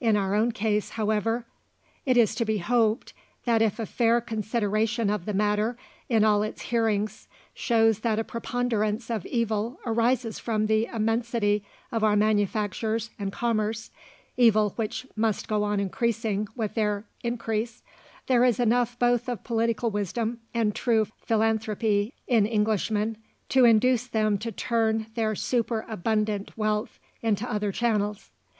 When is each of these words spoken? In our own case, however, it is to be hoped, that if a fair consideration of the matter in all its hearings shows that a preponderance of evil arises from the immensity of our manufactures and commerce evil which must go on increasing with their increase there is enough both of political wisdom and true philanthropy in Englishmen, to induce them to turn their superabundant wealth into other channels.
In 0.00 0.16
our 0.16 0.34
own 0.34 0.50
case, 0.50 0.90
however, 0.98 1.46
it 2.04 2.16
is 2.16 2.34
to 2.34 2.44
be 2.44 2.58
hoped, 2.58 3.14
that 3.44 3.62
if 3.62 3.78
a 3.78 3.86
fair 3.86 4.20
consideration 4.20 5.08
of 5.08 5.24
the 5.24 5.32
matter 5.32 5.76
in 6.08 6.24
all 6.24 6.42
its 6.42 6.62
hearings 6.62 7.28
shows 7.54 8.00
that 8.00 8.18
a 8.18 8.24
preponderance 8.24 9.08
of 9.08 9.24
evil 9.24 9.78
arises 9.86 10.40
from 10.40 10.66
the 10.66 10.86
immensity 10.86 11.64
of 11.92 12.02
our 12.02 12.16
manufactures 12.16 13.10
and 13.20 13.30
commerce 13.32 13.92
evil 14.36 14.70
which 14.74 15.06
must 15.14 15.46
go 15.46 15.62
on 15.62 15.78
increasing 15.78 16.48
with 16.56 16.74
their 16.74 17.04
increase 17.22 17.84
there 18.26 18.42
is 18.42 18.58
enough 18.58 18.98
both 18.98 19.28
of 19.28 19.44
political 19.44 19.92
wisdom 19.92 20.40
and 20.52 20.74
true 20.74 21.06
philanthropy 21.18 22.12
in 22.26 22.48
Englishmen, 22.48 23.16
to 23.48 23.64
induce 23.64 24.08
them 24.08 24.38
to 24.38 24.50
turn 24.50 25.06
their 25.14 25.36
superabundant 25.36 26.50
wealth 26.58 26.98
into 27.22 27.48
other 27.48 27.70
channels. 27.70 28.32